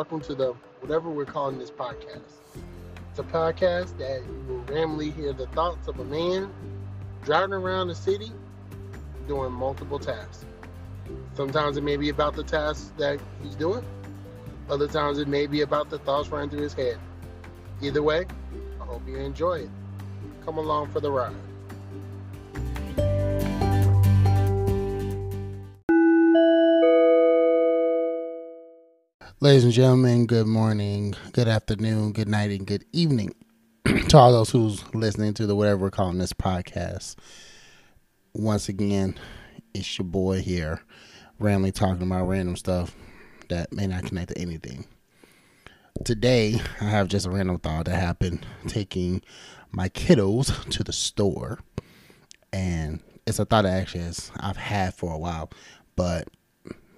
[0.00, 2.22] welcome to the whatever we're calling this podcast.
[3.10, 6.50] It's a podcast that you will randomly hear the thoughts of a man
[7.22, 8.32] driving around the city
[9.28, 10.46] doing multiple tasks.
[11.34, 13.84] Sometimes it may be about the tasks that he's doing,
[14.70, 16.98] other times it may be about the thoughts running through his head.
[17.82, 18.24] Either way,
[18.80, 19.70] I hope you enjoy it.
[20.46, 21.36] Come along for the ride.
[29.42, 33.34] Ladies and gentlemen, good morning, good afternoon, good night, and good evening
[34.08, 37.16] to all those who's listening to the whatever we're calling this podcast.
[38.34, 39.18] Once again,
[39.72, 40.82] it's your boy here,
[41.38, 42.94] randomly talking about random stuff
[43.48, 44.84] that may not connect to anything.
[46.04, 49.22] Today, I have just a random thought that happened taking
[49.72, 51.60] my kiddos to the store.
[52.52, 55.50] And it's a thought that actually has, I've had for a while,
[55.96, 56.28] but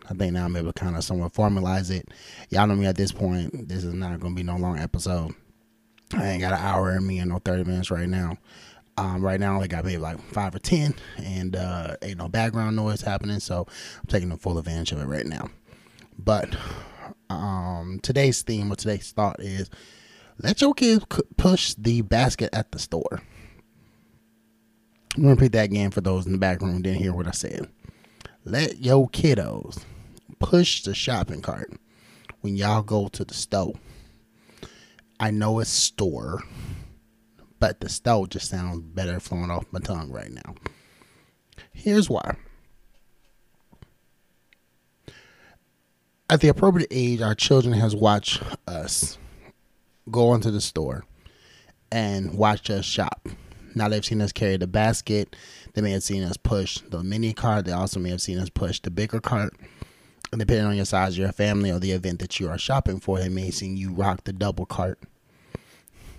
[0.09, 2.09] I think now I'm able to kind of somewhat formalize it.
[2.51, 3.69] Y'all know me at this point.
[3.69, 5.35] This is not going to be no long episode.
[6.15, 8.37] I ain't got an hour in me and no 30 minutes right now.
[8.99, 12.29] Um, right now, I only got maybe like five or 10, and uh, ain't no
[12.29, 13.41] background noise happening.
[13.41, 13.67] So
[14.01, 15.49] I'm taking the full advantage of it right now.
[16.19, 16.55] But
[17.31, 19.71] um, today's theme or today's thought is
[20.39, 21.05] let your kids
[21.37, 23.23] push the basket at the store.
[25.17, 27.27] I'm going to repeat that again for those in the back room didn't hear what
[27.27, 27.69] I said.
[28.45, 29.85] Let your kiddos
[30.41, 31.73] push the shopping cart
[32.41, 33.75] when y'all go to the store.
[35.21, 36.43] I know it's store,
[37.61, 40.57] but the store just sounds better flowing off my tongue right now.
[41.73, 42.37] Here's why.
[46.29, 49.19] At the appropriate age, our children has watched us
[50.11, 51.05] go into the store
[51.93, 53.29] and watch us shop.
[53.75, 55.37] Now they've seen us carry the basket.
[55.75, 57.65] They may have seen us push the mini cart.
[57.65, 59.55] They also may have seen us push the bigger cart.
[60.31, 63.19] And depending on your size, your family, or the event that you are shopping for,
[63.19, 64.99] they may see you rock the double cart.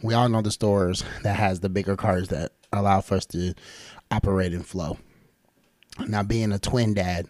[0.03, 3.53] We all know the stores that has the bigger carts that allow for us to
[4.12, 4.97] operate and flow.
[6.08, 7.28] Now, being a twin dad,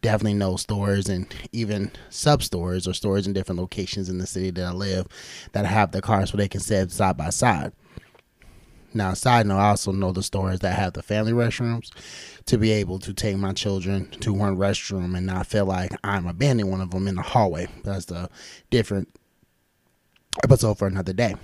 [0.00, 4.50] definitely know stores and even sub stores or stores in different locations in the city
[4.50, 5.06] that I live
[5.52, 7.72] that have the cars so they can sit side by side.
[8.96, 11.90] Now, side note, I also know the stores that have the family restrooms
[12.46, 16.26] to be able to take my children to one restroom and not feel like I'm
[16.26, 17.68] abandoning one of them in the hallway.
[17.84, 18.30] That's a
[18.70, 19.14] different
[20.42, 21.34] episode for another day.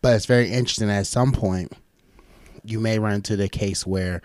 [0.00, 1.72] But it's very interesting at some point
[2.64, 4.22] you may run into the case where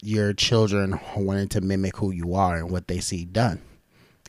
[0.00, 3.60] your children wanting to mimic who you are and what they see done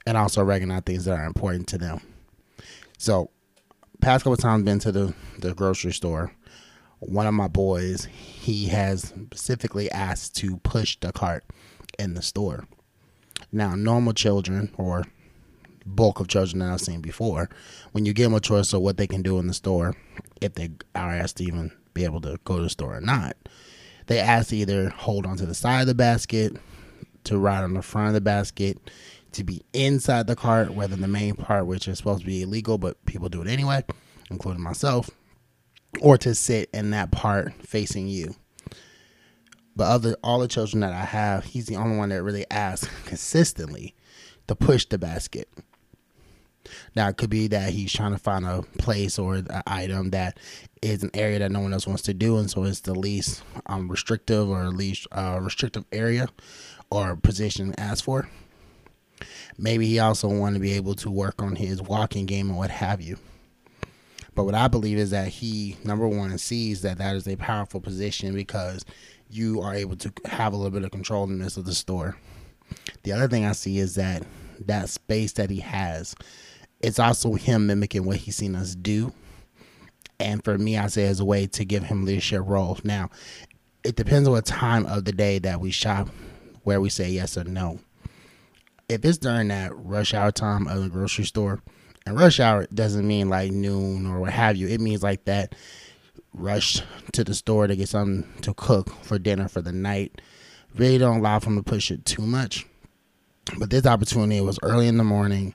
[0.07, 2.01] and also recognize things that are important to them.
[2.97, 3.29] So
[4.01, 6.31] past couple times been to the, the grocery store.
[6.99, 11.43] One of my boys, he has specifically asked to push the cart
[11.99, 12.67] in the store.
[13.51, 15.05] Now, normal children or
[15.85, 17.49] bulk of children that I've seen before,
[17.91, 19.95] when you give them a choice of what they can do in the store,
[20.41, 23.37] if they are asked to even be able to go to the store or not,
[24.07, 26.57] they ask to either hold onto the side of the basket,
[27.25, 28.77] to ride on the front of the basket,
[29.33, 32.77] to be inside the cart, whether the main part, which is supposed to be illegal,
[32.77, 33.83] but people do it anyway,
[34.29, 35.09] including myself,
[36.01, 38.35] or to sit in that part facing you.
[39.75, 42.89] But other all the children that I have, he's the only one that really asks
[43.05, 43.93] consistently
[44.47, 45.49] to push the basket.
[46.95, 50.37] Now it could be that he's trying to find a place or an item that
[50.81, 53.43] is an area that no one else wants to do, and so it's the least
[53.67, 56.27] um, restrictive or least uh, restrictive area
[56.89, 58.29] or position asked for.
[59.57, 62.69] Maybe he also want to be able to work on his walking game and what
[62.69, 63.17] have you.
[64.35, 67.81] But what I believe is that he, number one, sees that that is a powerful
[67.81, 68.85] position because
[69.31, 71.73] you are able to have a little bit of control in the midst of the
[71.73, 72.15] store.
[73.01, 74.23] The other thing I see is that
[74.65, 76.15] that space that he has,
[76.81, 79.11] it's also him mimicking what he's seen us do.
[80.19, 82.77] And for me, I say as a way to give him leadership role.
[82.83, 83.09] Now,
[83.83, 86.09] it depends on what time of the day that we shop,
[86.63, 87.79] where we say yes or no
[88.89, 91.61] if it's during that rush hour time of the grocery store,
[92.05, 94.67] and rush hour doesn't mean like noon or what have you.
[94.67, 95.53] It means like that
[96.33, 96.81] rush
[97.11, 100.21] to the store to get something to cook for dinner for the night.
[100.75, 102.65] Really don't allow for them to push it too much.
[103.57, 105.53] But this opportunity was early in the morning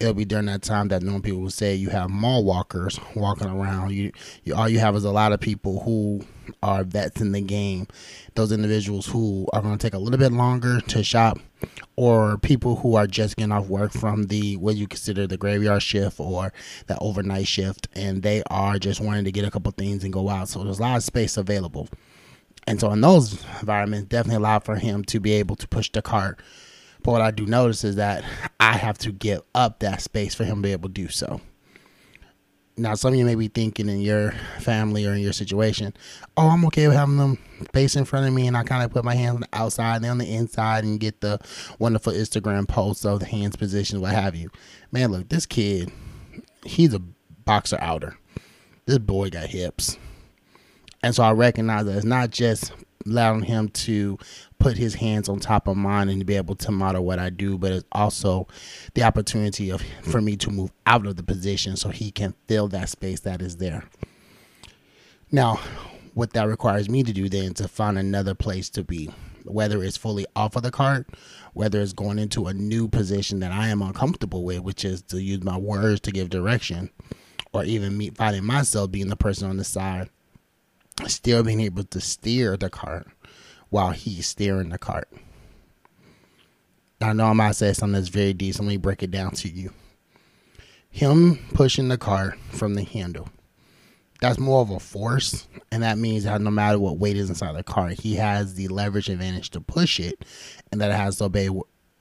[0.00, 3.48] it'll be during that time that known people will say you have mall walkers walking
[3.48, 3.92] around.
[3.92, 4.12] You,
[4.44, 6.22] you all you have is a lot of people who
[6.62, 7.86] are vets in the game.
[8.34, 11.38] Those individuals who are going to take a little bit longer to shop,
[11.96, 15.82] or people who are just getting off work from the what you consider the graveyard
[15.82, 16.52] shift or
[16.86, 20.28] the overnight shift, and they are just wanting to get a couple things and go
[20.28, 20.48] out.
[20.48, 21.88] So there's a lot of space available.
[22.66, 26.00] And so in those environments, definitely allow for him to be able to push the
[26.00, 26.40] cart
[27.04, 28.24] But what I do notice is that
[28.58, 31.40] I have to give up that space for him to be able to do so.
[32.76, 35.94] Now, some of you may be thinking in your family or in your situation,
[36.36, 37.38] oh, I'm okay with having them
[37.72, 39.96] face in front of me and I kind of put my hands on the outside
[39.96, 41.38] and on the inside and get the
[41.78, 44.50] wonderful Instagram posts of the hands position, what have you.
[44.90, 45.92] Man, look, this kid,
[46.64, 46.98] he's a
[47.44, 48.16] boxer outer.
[48.86, 49.96] This boy got hips.
[51.02, 52.72] And so I recognize that it's not just
[53.06, 54.18] allowing him to
[54.58, 57.58] put his hands on top of mine and be able to model what I do,
[57.58, 58.46] but it's also
[58.94, 62.68] the opportunity of for me to move out of the position so he can fill
[62.68, 63.84] that space that is there.
[65.30, 65.58] Now,
[66.14, 69.10] what that requires me to do then to find another place to be,
[69.44, 71.08] whether it's fully off of the cart,
[71.54, 75.20] whether it's going into a new position that I am uncomfortable with, which is to
[75.20, 76.90] use my words to give direction,
[77.52, 80.08] or even me finding myself being the person on the side,
[81.06, 83.08] still being able to steer the cart
[83.70, 85.08] while he's steering the cart.
[87.00, 89.48] I know I might say something that's very so let me break it down to
[89.48, 89.72] you.
[90.90, 93.28] Him pushing the cart from the handle.
[94.20, 97.56] That's more of a force, and that means that no matter what weight is inside
[97.56, 100.24] the cart, he has the leverage advantage to push it,
[100.70, 101.50] and that it has to obey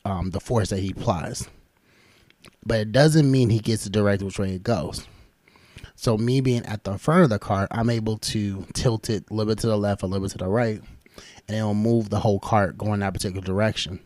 [0.05, 1.49] um, the force that he applies.
[2.65, 5.05] But it doesn't mean he gets to direct which way it goes.
[6.03, 9.33] So me being at the front of the cart, I'm able to tilt it a
[9.33, 10.81] little bit to the left, a little bit to the right,
[11.47, 14.01] and it'll move the whole cart going that particular direction.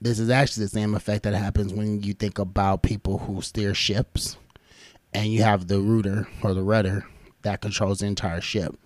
[0.00, 3.74] This is actually the same effect that happens when you think about people who steer
[3.74, 4.38] ships
[5.14, 7.06] and you have the rudder or the rudder
[7.42, 8.76] that controls the entire ship.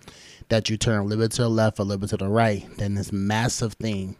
[0.49, 2.63] That you turn a little bit to the left, a little bit to the right,
[2.77, 4.17] then this massive thing,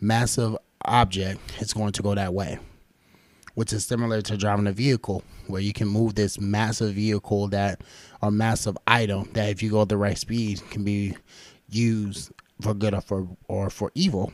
[0.00, 2.60] massive object is going to go that way.
[3.54, 7.82] Which is similar to driving a vehicle where you can move this massive vehicle that
[8.20, 11.16] or massive item that if you go at the right speed can be
[11.68, 14.32] used for good or for or for evil.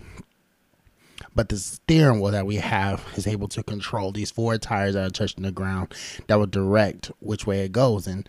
[1.34, 5.06] But the steering wheel that we have is able to control these four tires that
[5.06, 5.94] are touching the ground
[6.26, 8.06] that will direct which way it goes.
[8.06, 8.28] And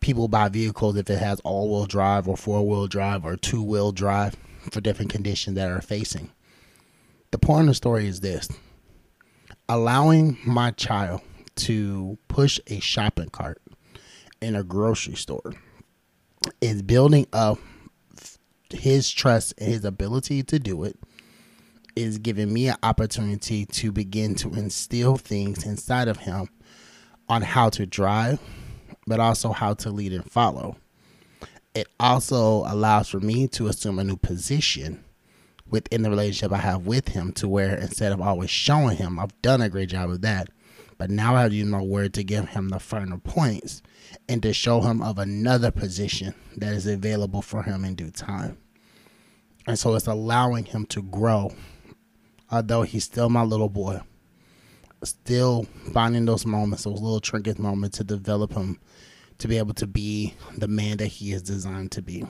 [0.00, 3.62] people buy vehicles if it has all wheel drive or four wheel drive or two
[3.62, 4.36] wheel drive
[4.70, 6.30] for different conditions that are facing.
[7.30, 8.48] The point of the story is this
[9.68, 11.20] allowing my child
[11.56, 13.60] to push a shopping cart
[14.40, 15.54] in a grocery store
[16.60, 17.58] is building up
[18.70, 20.96] his trust and his ability to do it
[21.96, 26.48] is giving me an opportunity to begin to instill things inside of him
[27.28, 28.40] on how to drive,
[29.06, 30.76] but also how to lead and follow.
[31.74, 35.04] It also allows for me to assume a new position
[35.70, 39.40] within the relationship I have with him to where instead of always showing him, I've
[39.42, 40.48] done a great job of that.
[40.96, 43.82] But now I have to use my word to give him the final points
[44.28, 48.58] and to show him of another position that is available for him in due time.
[49.66, 51.52] And so it's allowing him to grow,
[52.50, 54.00] although he's still my little boy.
[55.04, 58.80] Still finding those moments, those little trinket moments to develop him
[59.38, 62.24] to be able to be the man that he is designed to be.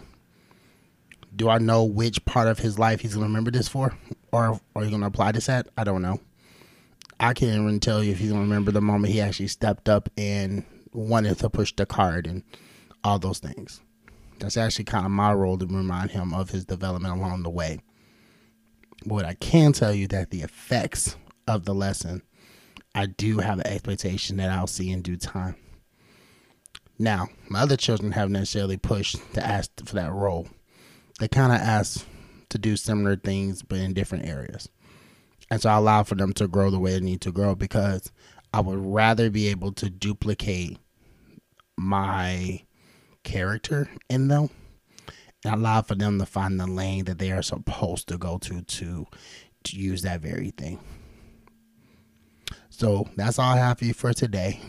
[1.35, 3.97] Do I know which part of his life he's to remember this for?
[4.33, 5.69] Or are you to apply this at?
[5.77, 6.21] I don't know.
[7.21, 10.09] I can't even tell you if he's to remember the moment he actually stepped up
[10.17, 12.43] and wanted to push the card and
[13.05, 13.81] all those things.
[14.39, 17.81] That's actually kind of my role to remind him of his development along the way.
[19.05, 21.17] But what I can tell you that the effects
[21.47, 22.23] of the lesson,
[22.95, 25.57] I do have an expectation that I'll see in due time.
[26.99, 30.49] Now, my other children haven't necessarily pushed to ask for that role.
[31.19, 32.07] They kind of ask
[32.51, 34.69] to do similar things, but in different areas.
[35.51, 38.13] And so I allow for them to grow the way they need to grow because
[38.53, 40.79] I would rather be able to duplicate
[41.77, 42.63] my
[43.25, 44.51] character in them
[45.45, 48.63] and allow for them to find the lane that they are supposed to go to
[48.63, 49.07] to,
[49.65, 50.79] to use that very thing.
[52.71, 54.61] So that's all I have for you for today.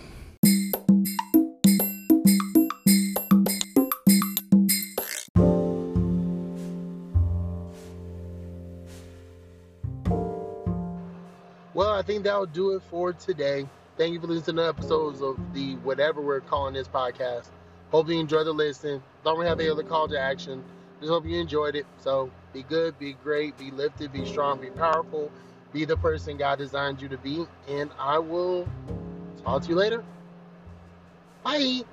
[12.09, 13.67] Think that'll do it for today.
[13.95, 17.49] Thank you for listening to episodes of the whatever we're calling this podcast.
[17.91, 19.03] Hope you enjoyed the listen.
[19.23, 20.63] Don't we have any other call to action.
[20.99, 21.85] Just hope you enjoyed it.
[21.99, 25.31] So be good, be great, be lifted, be strong, be powerful,
[25.71, 27.45] be the person God designed you to be.
[27.67, 28.67] And I will
[29.43, 30.03] talk to you later.
[31.43, 31.83] Bye.